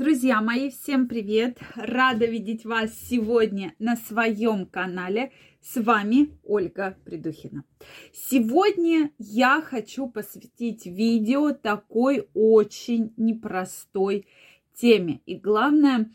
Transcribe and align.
Друзья 0.00 0.40
мои, 0.40 0.70
всем 0.70 1.08
привет! 1.08 1.58
Рада 1.74 2.24
видеть 2.24 2.64
вас 2.64 2.90
сегодня 2.98 3.74
на 3.78 3.96
своем 3.96 4.64
канале. 4.64 5.30
С 5.60 5.78
вами 5.78 6.38
Ольга 6.42 6.96
Придухина. 7.04 7.64
Сегодня 8.10 9.10
я 9.18 9.60
хочу 9.60 10.08
посвятить 10.08 10.86
видео 10.86 11.52
такой 11.52 12.30
очень 12.32 13.12
непростой 13.18 14.26
теме. 14.74 15.20
И 15.26 15.34
главное, 15.34 16.10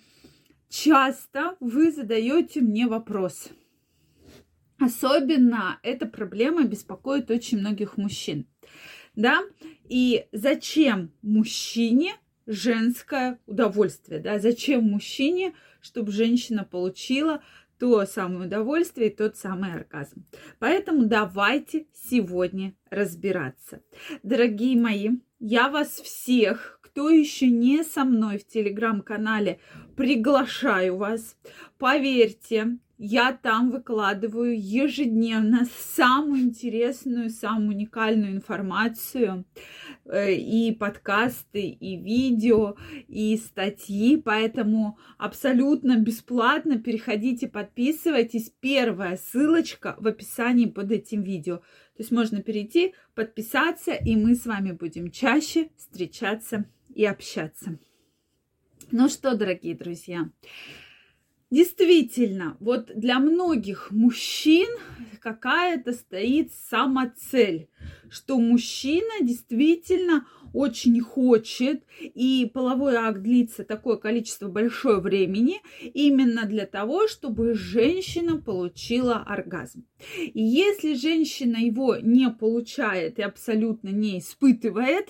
часто 0.68 1.56
вы 1.60 1.92
задаете 1.92 2.62
мне 2.62 2.88
вопрос. 2.88 3.50
Особенно 4.80 5.80
эта 5.84 6.08
проблема 6.08 6.64
беспокоит 6.64 7.30
очень 7.30 7.60
многих 7.60 7.98
мужчин. 7.98 8.48
Да? 9.16 9.44
И 9.88 10.26
зачем 10.32 11.12
мужчине 11.22 12.16
женское 12.46 13.40
удовольствие, 13.46 14.20
да, 14.20 14.40
зачем 14.40 14.84
мужчине, 14.84 15.54
чтобы 15.82 16.12
женщина 16.12 16.64
получила 16.64 17.42
то 17.80 18.06
самое 18.06 18.48
удовольствие 18.48 19.10
и 19.10 19.16
тот 19.16 19.38
самый 19.38 19.74
оргазм. 19.74 20.26
Поэтому 20.60 21.06
давайте 21.06 21.88
сегодня 21.94 22.74
разбираться. 22.90 23.82
Дорогие 24.24 24.80
мои, 24.80 25.10
я 25.40 25.70
вас 25.70 26.00
всех, 26.00 26.80
кто 26.82 27.10
еще 27.10 27.48
не 27.50 27.84
со 27.84 28.06
мной 28.06 28.38
в 28.38 28.48
телеграм-канале, 28.48 29.60
приглашаю 29.98 30.96
вас. 30.96 31.36
Поверьте, 31.78 32.78
я 32.98 33.34
там 33.34 33.72
выкладываю 33.72 34.58
ежедневно 34.58 35.68
самую 35.96 36.42
интересную, 36.42 37.30
самую 37.30 37.70
уникальную 37.70 38.34
информацию 38.34 39.46
э, 40.06 40.34
и 40.34 40.74
подкасты, 40.74 41.62
и 41.62 41.98
видео, 41.98 42.76
и 43.08 43.38
статьи, 43.38 44.18
поэтому 44.18 44.98
абсолютно 45.18 45.98
бесплатно 45.98 46.80
переходите, 46.80 47.48
подписывайтесь. 47.48 48.54
Первая 48.62 49.18
ссылочка 49.18 49.96
в 50.00 50.08
описании 50.08 50.68
под 50.68 50.92
этим 50.92 51.22
видео. 51.24 51.58
То 51.58 52.00
есть 52.00 52.12
можно 52.12 52.42
перейти, 52.42 52.94
подписаться, 53.14 53.94
и 53.94 54.16
мы 54.16 54.36
с 54.36 54.46
вами 54.46 54.72
будем 54.72 55.12
чаще 55.12 55.70
встречаться 55.78 56.66
и 56.94 57.06
общаться. 57.06 57.78
Ну 58.92 59.10
что, 59.10 59.36
дорогие 59.36 59.76
друзья, 59.76 60.30
Действительно, 61.56 62.58
вот 62.60 62.92
для 62.94 63.18
многих 63.18 63.90
мужчин 63.92 64.68
какая-то 65.22 65.94
стоит 65.94 66.52
самоцель, 66.52 67.70
что 68.10 68.38
мужчина 68.38 69.22
действительно 69.22 70.28
очень 70.52 71.00
хочет, 71.00 71.86
и 72.02 72.52
половой 72.54 72.96
акт 72.96 73.22
длится 73.22 73.64
такое 73.64 73.96
количество 73.96 74.50
большое 74.50 75.00
времени 75.00 75.62
именно 75.82 76.44
для 76.44 76.66
того, 76.66 77.08
чтобы 77.08 77.54
женщина 77.54 78.36
получила 78.36 79.24
оргазм. 79.26 79.86
И 80.18 80.44
если 80.44 80.94
женщина 80.94 81.56
его 81.56 81.96
не 81.96 82.30
получает 82.32 83.18
и 83.18 83.22
абсолютно 83.22 83.88
не 83.92 84.20
испытывает, 84.20 85.08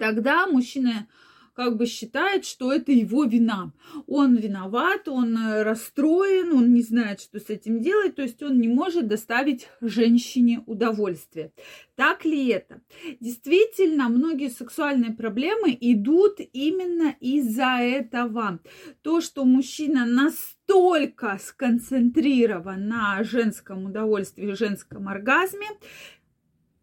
тогда 0.00 0.48
мужчина 0.48 1.06
как 1.54 1.76
бы 1.76 1.86
считает, 1.86 2.44
что 2.44 2.72
это 2.72 2.92
его 2.92 3.24
вина. 3.24 3.72
Он 4.06 4.36
виноват, 4.36 5.08
он 5.08 5.36
э, 5.36 5.62
расстроен, 5.62 6.52
он 6.52 6.72
не 6.72 6.82
знает, 6.82 7.20
что 7.20 7.38
с 7.38 7.50
этим 7.50 7.80
делать, 7.80 8.16
то 8.16 8.22
есть 8.22 8.42
он 8.42 8.60
не 8.60 8.68
может 8.68 9.08
доставить 9.08 9.68
женщине 9.80 10.62
удовольствие. 10.66 11.52
Так 11.96 12.24
ли 12.24 12.48
это? 12.48 12.80
Действительно, 13.20 14.08
многие 14.08 14.48
сексуальные 14.48 15.12
проблемы 15.12 15.76
идут 15.80 16.40
именно 16.52 17.14
из-за 17.20 17.78
этого. 17.80 18.60
То, 19.02 19.20
что 19.20 19.44
мужчина 19.44 20.06
настолько 20.06 21.38
сконцентрирован 21.42 22.88
на 22.88 23.22
женском 23.22 23.84
удовольствии, 23.84 24.52
женском 24.52 25.08
оргазме, 25.08 25.66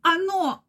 оно 0.01 0.63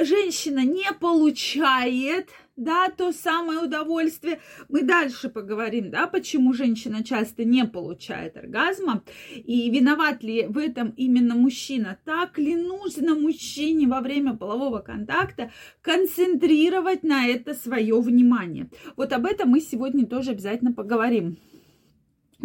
женщина 0.00 0.64
не 0.64 0.92
получает 0.98 2.30
да, 2.60 2.88
то 2.94 3.10
самое 3.10 3.60
удовольствие. 3.60 4.40
Мы 4.68 4.82
дальше 4.82 5.30
поговорим, 5.30 5.90
да, 5.90 6.06
почему 6.06 6.52
женщина 6.52 7.02
часто 7.02 7.44
не 7.44 7.64
получает 7.64 8.36
оргазма 8.36 9.02
и 9.34 9.70
виноват 9.70 10.22
ли 10.22 10.46
в 10.46 10.58
этом 10.58 10.90
именно 10.90 11.34
мужчина. 11.34 11.98
Так 12.04 12.38
ли 12.38 12.54
нужно 12.54 13.14
мужчине 13.14 13.86
во 13.86 14.00
время 14.00 14.36
полового 14.36 14.80
контакта 14.80 15.50
концентрировать 15.80 17.02
на 17.02 17.26
это 17.26 17.54
свое 17.54 17.98
внимание? 17.98 18.68
Вот 18.94 19.12
об 19.14 19.24
этом 19.24 19.48
мы 19.48 19.60
сегодня 19.60 20.06
тоже 20.06 20.32
обязательно 20.32 20.72
поговорим. 20.72 21.38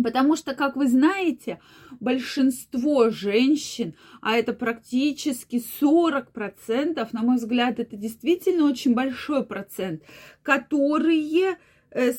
Потому 0.01 0.35
что, 0.35 0.53
как 0.53 0.75
вы 0.75 0.87
знаете, 0.87 1.59
большинство 1.99 3.09
женщин, 3.09 3.95
а 4.21 4.35
это 4.35 4.53
практически 4.53 5.63
40%, 5.81 7.07
на 7.11 7.21
мой 7.21 7.37
взгляд, 7.37 7.79
это 7.79 7.95
действительно 7.95 8.65
очень 8.65 8.93
большой 8.93 9.45
процент, 9.45 10.03
которые 10.43 11.57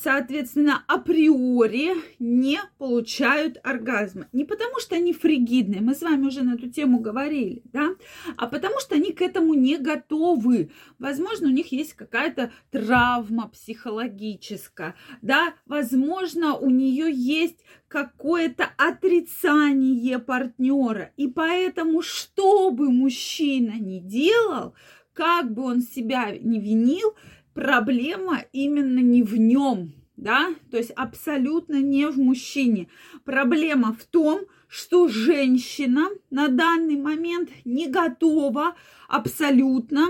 соответственно, 0.03 0.85
априори 0.87 1.93
не 2.19 2.59
получают 2.79 3.59
оргазма. 3.63 4.29
Не 4.33 4.45
потому, 4.45 4.81
что 4.81 4.97
они 4.97 5.13
фригидные, 5.13 5.81
мы 5.81 5.95
с 5.95 6.03
вами 6.03 6.27
уже 6.27 6.43
на 6.43 6.55
эту 6.55 6.71
тему 6.71 7.01
говорили, 7.01 7.63
да, 7.73 7.91
а 8.37 8.47
потому, 8.47 8.81
что 8.81 8.95
они 8.95 9.13
к 9.13 9.21
этому 9.21 9.55
не 9.55 9.77
готовы. 9.77 10.71
Возможно, 10.99 11.49
у 11.49 11.53
них 11.53 11.73
есть 11.73 11.93
какая-то 11.93 12.53
травма 12.71 13.49
психологическая, 13.49 14.95
да, 15.21 15.55
возможно, 15.67 16.57
у 16.57 16.71
нее 16.71 17.11
есть 17.13 17.59
какое-то 17.89 18.69
отрицание 18.79 20.19
партнера. 20.19 21.13
И 21.17 21.29
поэтому, 21.29 22.03
что 22.03 22.71
бы 22.71 22.91
мужчина 22.91 23.75
ни 23.79 23.99
делал, 23.99 24.75
как 25.13 25.53
бы 25.53 25.63
он 25.63 25.81
себя 25.81 26.37
не 26.39 26.61
винил, 26.61 27.15
проблема 27.57 28.45
именно 28.53 28.99
не 28.99 29.23
в 29.23 29.35
нем, 29.39 29.95
да, 30.19 30.55
то 30.71 30.77
есть 30.77 30.91
абсолютно 30.91 31.81
не 31.81 32.07
в 32.07 32.19
мужчине. 32.19 32.89
Проблема 33.25 33.95
в 33.95 34.05
том, 34.05 34.41
что 34.69 35.09
женщина 35.09 36.11
на 36.31 36.49
данный 36.49 36.97
момент 36.97 37.49
не 37.65 37.89
готова 37.89 38.77
абсолютно 39.09 40.09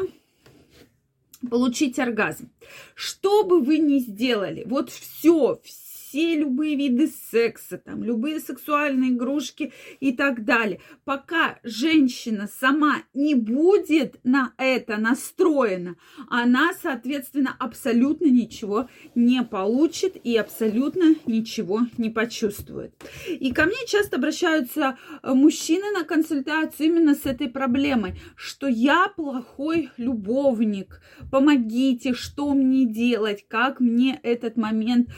получить 1.48 2.00
оргазм. 2.00 2.50
Что 2.96 3.44
бы 3.44 3.60
вы 3.60 3.78
ни 3.78 4.00
сделали, 4.00 4.64
вот 4.66 4.90
все, 4.90 5.60
все 5.62 5.85
все 6.16 6.34
любые 6.34 6.76
виды 6.76 7.12
секса, 7.30 7.76
там, 7.76 8.02
любые 8.02 8.40
сексуальные 8.40 9.10
игрушки 9.10 9.74
и 10.00 10.12
так 10.12 10.46
далее. 10.46 10.80
Пока 11.04 11.58
женщина 11.62 12.48
сама 12.48 13.02
не 13.12 13.34
будет 13.34 14.18
на 14.24 14.54
это 14.56 14.96
настроена, 14.96 15.96
она, 16.30 16.72
соответственно, 16.80 17.54
абсолютно 17.58 18.26
ничего 18.26 18.88
не 19.14 19.42
получит 19.42 20.16
и 20.16 20.38
абсолютно 20.38 21.16
ничего 21.26 21.82
не 21.98 22.08
почувствует. 22.08 22.94
И 23.28 23.52
ко 23.52 23.66
мне 23.66 23.86
часто 23.86 24.16
обращаются 24.16 24.96
э, 25.22 25.34
мужчины 25.34 25.90
на 25.92 26.04
консультацию 26.04 26.86
именно 26.86 27.14
с 27.14 27.26
этой 27.26 27.48
проблемой, 27.48 28.14
что 28.36 28.68
я 28.68 29.08
плохой 29.14 29.90
любовник, 29.98 31.02
помогите, 31.30 32.14
что 32.14 32.54
мне 32.54 32.86
делать, 32.86 33.44
как 33.48 33.80
мне 33.80 34.18
этот 34.22 34.56
момент 34.56 35.10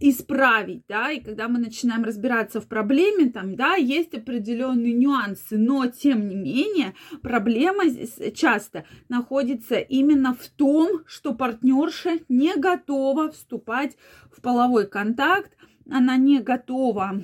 исправить 0.00 0.31
исправить, 0.32 0.84
да, 0.88 1.10
и 1.10 1.20
когда 1.20 1.48
мы 1.48 1.58
начинаем 1.58 2.04
разбираться 2.04 2.60
в 2.60 2.66
проблеме, 2.66 3.30
там, 3.30 3.54
да, 3.54 3.74
есть 3.74 4.14
определенные 4.14 4.92
нюансы, 4.92 5.58
но, 5.58 5.86
тем 5.86 6.28
не 6.28 6.34
менее, 6.34 6.94
проблема 7.22 7.86
здесь 7.86 8.18
часто 8.34 8.84
находится 9.08 9.76
именно 9.76 10.34
в 10.34 10.46
том, 10.48 11.02
что 11.06 11.34
партнерша 11.34 12.18
не 12.28 12.54
готова 12.56 13.30
вступать 13.30 13.96
в 14.30 14.40
половой 14.40 14.86
контакт, 14.86 15.52
она 15.90 16.16
не 16.16 16.40
готова 16.40 17.22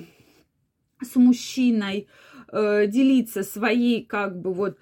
с 1.01 1.15
мужчиной 1.15 2.07
э, 2.51 2.87
делиться 2.87 3.43
своей, 3.43 4.05
как 4.05 4.39
бы, 4.39 4.53
вот, 4.53 4.77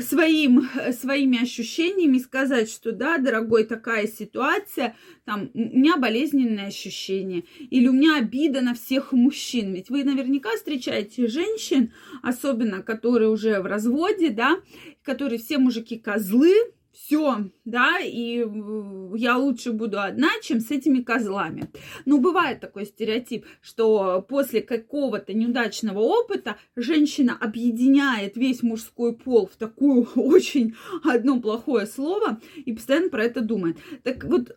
своим, 0.00 0.68
своими 0.92 1.42
ощущениями 1.42 2.18
сказать, 2.18 2.70
что 2.70 2.92
да, 2.92 3.18
дорогой, 3.18 3.64
такая 3.64 4.06
ситуация, 4.06 4.96
там, 5.24 5.50
у 5.54 5.58
меня 5.58 5.96
болезненное 5.96 6.66
ощущение, 6.66 7.44
или 7.70 7.86
у 7.88 7.92
меня 7.92 8.16
обида 8.16 8.60
на 8.60 8.74
всех 8.74 9.12
мужчин. 9.12 9.72
Ведь 9.72 9.90
вы 9.90 10.04
наверняка 10.04 10.50
встречаете 10.56 11.28
женщин, 11.28 11.92
особенно 12.22 12.82
которые 12.82 13.30
уже 13.30 13.60
в 13.60 13.66
разводе, 13.66 14.30
да, 14.30 14.60
которые 15.02 15.38
все 15.38 15.58
мужики 15.58 15.98
козлы, 15.98 16.52
все, 16.94 17.50
да, 17.64 17.98
и 18.00 18.46
я 19.16 19.36
лучше 19.36 19.72
буду 19.72 20.00
одна, 20.00 20.28
чем 20.42 20.60
с 20.60 20.70
этими 20.70 21.00
козлами. 21.00 21.70
Ну, 22.04 22.20
бывает 22.20 22.60
такой 22.60 22.86
стереотип, 22.86 23.44
что 23.60 24.24
после 24.28 24.62
какого-то 24.62 25.34
неудачного 25.34 25.98
опыта 25.98 26.56
женщина 26.76 27.36
объединяет 27.38 28.36
весь 28.36 28.62
мужской 28.62 29.14
пол 29.14 29.46
в 29.46 29.56
такую 29.56 30.08
очень 30.14 30.74
одно 31.02 31.40
плохое 31.40 31.86
слово 31.86 32.40
и 32.56 32.72
постоянно 32.72 33.10
про 33.10 33.24
это 33.24 33.40
думает. 33.40 33.78
Так 34.04 34.24
вот, 34.24 34.56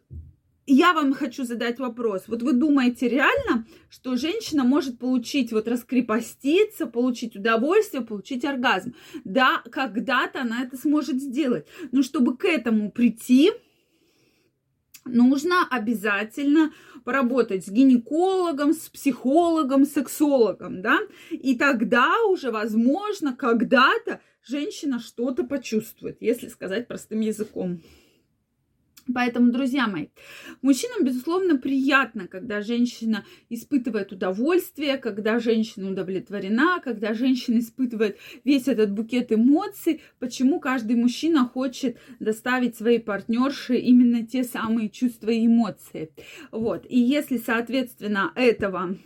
я 0.67 0.93
вам 0.93 1.13
хочу 1.13 1.45
задать 1.45 1.79
вопрос. 1.79 2.23
Вот 2.27 2.43
вы 2.43 2.53
думаете 2.53 3.07
реально, 3.07 3.65
что 3.89 4.17
женщина 4.17 4.65
может 4.65 4.99
получить, 4.99 5.53
вот 5.53 5.67
раскрепоститься, 5.67 6.85
получить 6.85 7.35
удовольствие, 7.37 8.03
получить 8.03 8.43
оргазм? 8.43 8.93
Да, 9.23 9.63
когда-то 9.71 10.41
она 10.41 10.63
это 10.63 10.77
сможет 10.77 11.21
сделать. 11.21 11.65
Но 11.91 12.03
чтобы 12.03 12.35
к 12.37 12.43
этому 12.43 12.91
прийти, 12.91 13.51
нужно 15.05 15.65
обязательно 15.69 16.73
поработать 17.05 17.65
с 17.65 17.69
гинекологом, 17.69 18.73
с 18.73 18.89
психологом, 18.89 19.85
сексологом, 19.85 20.81
да, 20.81 20.99
и 21.31 21.55
тогда 21.55 22.13
уже, 22.25 22.51
возможно, 22.51 23.33
когда-то 23.33 24.19
женщина 24.43 24.99
что-то 24.99 25.45
почувствует, 25.45 26.17
если 26.19 26.49
сказать 26.49 26.87
простым 26.89 27.21
языком. 27.21 27.81
Поэтому, 29.13 29.51
друзья 29.51 29.87
мои, 29.87 30.07
мужчинам, 30.61 31.03
безусловно, 31.03 31.57
приятно, 31.57 32.27
когда 32.27 32.61
женщина 32.61 33.25
испытывает 33.49 34.11
удовольствие, 34.11 34.97
когда 34.97 35.39
женщина 35.39 35.91
удовлетворена, 35.91 36.81
когда 36.83 37.13
женщина 37.13 37.59
испытывает 37.59 38.17
весь 38.43 38.67
этот 38.67 38.91
букет 38.91 39.31
эмоций. 39.31 40.01
Почему 40.19 40.59
каждый 40.59 40.95
мужчина 40.95 41.45
хочет 41.45 41.97
доставить 42.19 42.75
своей 42.75 42.99
партнерше 42.99 43.77
именно 43.77 44.25
те 44.25 44.43
самые 44.43 44.89
чувства 44.89 45.29
и 45.29 45.45
эмоции. 45.45 46.11
Вот. 46.51 46.85
И 46.89 46.99
если, 46.99 47.37
соответственно, 47.37 48.31
этого 48.35 48.97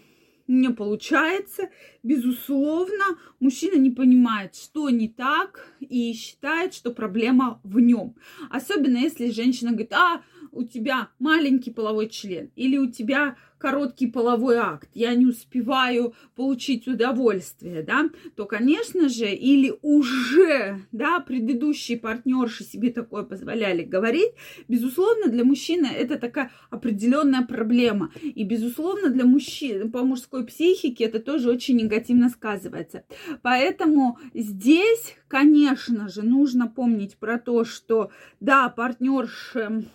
не 0.48 0.70
получается, 0.70 1.70
безусловно, 2.04 3.18
мужчина 3.40 3.78
не 3.80 3.92
понимает, 3.92 4.56
что 4.56 4.90
не 4.90 5.08
так, 5.08 5.68
и 5.80 6.14
считает, 6.14 6.74
что 6.74 6.92
проблема 6.92 7.60
в 7.64 7.80
нем. 7.80 8.16
Особенно 8.50 8.98
если 8.98 9.32
женщина 9.32 9.72
говорит, 9.72 9.94
а, 9.94 10.22
у 10.52 10.64
тебя 10.64 11.10
маленький 11.20 11.72
половой 11.72 12.10
член, 12.10 12.52
или 12.56 12.78
у 12.78 12.92
тебя 12.92 13.38
короткий 13.62 14.08
половой 14.08 14.58
акт, 14.58 14.90
я 14.96 15.14
не 15.14 15.28
успеваю 15.28 16.16
получить 16.36 16.88
удовольствие, 16.88 17.84
да, 17.84 18.10
то, 18.36 18.46
конечно 18.46 19.08
же, 19.08 19.28
или 19.28 19.74
уже, 19.84 20.80
да, 20.92 21.20
предыдущие 21.20 22.00
партнерши 22.00 22.64
себе 22.64 22.92
такое 22.92 23.24
позволяли 23.24 23.84
говорить, 23.84 24.32
безусловно, 24.68 25.28
для 25.28 25.46
мужчины 25.46 25.86
это 25.86 26.18
такая 26.18 26.52
определенная 26.72 27.46
проблема. 27.46 28.12
И, 28.22 28.44
безусловно, 28.44 29.10
для 29.10 29.26
мужчин, 29.26 29.92
по 29.92 30.04
мужской 30.04 30.44
психике 30.46 31.04
это 31.04 31.20
тоже 31.20 31.50
очень 31.50 31.78
негативно 31.78 32.30
сказывается. 32.30 33.04
Поэтому 33.44 34.18
здесь, 34.34 35.16
конечно 35.28 36.10
же, 36.10 36.24
нужно 36.24 36.68
помнить 36.68 37.18
про 37.18 37.38
то, 37.38 37.64
что, 37.64 38.10
да, 38.40 38.70
партнерши 38.70 39.86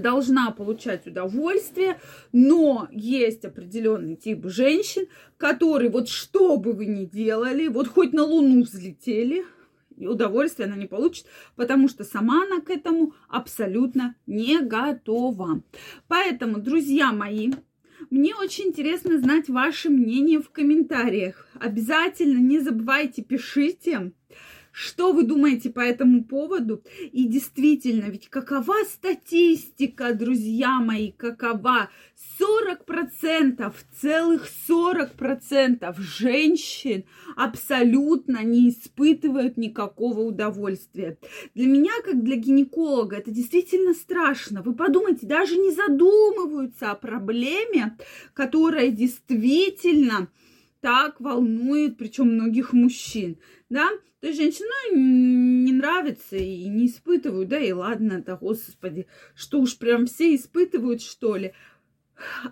должна 0.00 0.50
получать 0.50 1.06
удовольствие, 1.06 2.00
но 2.32 2.88
есть 2.90 3.44
определенный 3.44 4.16
тип 4.16 4.46
женщин, 4.46 5.06
которые 5.36 5.90
вот 5.90 6.08
что 6.08 6.56
бы 6.56 6.72
вы 6.72 6.86
ни 6.86 7.04
делали, 7.04 7.68
вот 7.68 7.88
хоть 7.88 8.12
на 8.12 8.24
Луну 8.24 8.62
взлетели, 8.62 9.44
удовольствия 9.96 10.64
она 10.66 10.76
не 10.76 10.86
получит, 10.86 11.26
потому 11.56 11.88
что 11.88 12.04
сама 12.04 12.42
она 12.44 12.60
к 12.60 12.70
этому 12.70 13.14
абсолютно 13.28 14.16
не 14.26 14.60
готова. 14.60 15.62
Поэтому, 16.08 16.58
друзья 16.58 17.12
мои, 17.12 17.52
мне 18.10 18.34
очень 18.34 18.66
интересно 18.66 19.18
знать 19.18 19.48
ваше 19.48 19.88
мнение 19.88 20.40
в 20.40 20.50
комментариях. 20.50 21.46
Обязательно 21.60 22.38
не 22.38 22.58
забывайте, 22.58 23.22
пишите. 23.22 24.12
Что 24.76 25.12
вы 25.12 25.22
думаете 25.22 25.70
по 25.70 25.78
этому 25.78 26.24
поводу? 26.24 26.82
И 27.12 27.28
действительно, 27.28 28.06
ведь 28.06 28.28
какова 28.28 28.74
статистика, 28.84 30.12
друзья 30.14 30.80
мои, 30.80 31.12
какова? 31.12 31.90
40%, 32.40 33.72
целых 34.00 34.48
40% 34.68 35.94
женщин 36.00 37.04
абсолютно 37.36 38.42
не 38.42 38.70
испытывают 38.70 39.56
никакого 39.56 40.22
удовольствия. 40.22 41.18
Для 41.54 41.68
меня, 41.68 41.92
как 42.04 42.24
для 42.24 42.34
гинеколога, 42.34 43.18
это 43.18 43.30
действительно 43.30 43.94
страшно. 43.94 44.62
Вы 44.62 44.74
подумайте, 44.74 45.24
даже 45.24 45.56
не 45.56 45.70
задумываются 45.70 46.90
о 46.90 46.96
проблеме, 46.96 47.96
которая 48.32 48.90
действительно 48.90 50.30
так 50.84 51.18
волнует, 51.18 51.96
причем 51.96 52.34
многих 52.34 52.74
мужчин, 52.74 53.38
да, 53.70 53.88
то 54.20 54.26
есть 54.26 54.38
женщина 54.38 54.94
не 54.94 55.72
нравится 55.72 56.36
и 56.36 56.68
не 56.68 56.88
испытывают, 56.88 57.48
да 57.48 57.58
и 57.58 57.72
ладно, 57.72 58.22
да, 58.22 58.36
господи, 58.36 59.06
что 59.34 59.60
уж 59.60 59.78
прям 59.78 60.04
все 60.04 60.34
испытывают, 60.34 61.00
что 61.00 61.36
ли. 61.36 61.54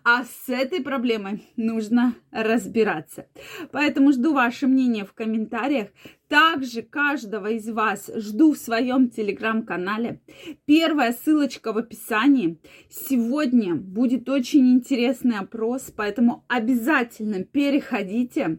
А 0.05 0.25
с 0.25 0.49
этой 0.49 0.83
проблемой 0.83 1.49
нужно 1.57 2.15
разбираться. 2.31 3.27
Поэтому 3.71 4.13
жду 4.13 4.33
ваше 4.33 4.67
мнение 4.67 5.05
в 5.05 5.13
комментариях. 5.13 5.89
Также 6.29 6.83
каждого 6.83 7.49
из 7.49 7.69
вас 7.69 8.11
жду 8.15 8.53
в 8.53 8.59
своем 8.59 9.11
телеграм-канале. 9.11 10.21
Первая 10.65 11.13
ссылочка 11.13 11.73
в 11.73 11.79
описании. 11.79 12.59
Сегодня 12.91 13.75
будет 13.75 14.29
очень 14.29 14.73
интересный 14.73 15.39
опрос, 15.39 15.93
поэтому 15.95 16.45
обязательно 16.49 17.45
переходите 17.45 18.59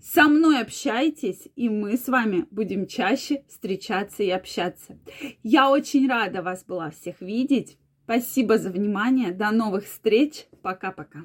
со 0.00 0.28
мной 0.28 0.60
общайтесь, 0.60 1.48
и 1.56 1.68
мы 1.68 1.96
с 1.96 2.06
вами 2.06 2.46
будем 2.52 2.86
чаще 2.86 3.42
встречаться 3.48 4.22
и 4.22 4.30
общаться. 4.30 4.98
Я 5.42 5.68
очень 5.68 6.08
рада 6.08 6.42
вас 6.42 6.64
была 6.64 6.90
всех 6.90 7.20
видеть. 7.20 7.76
Спасибо 8.06 8.56
за 8.56 8.70
внимание. 8.70 9.32
До 9.32 9.50
новых 9.50 9.84
встреч. 9.86 10.46
Пока-пока. 10.62 11.22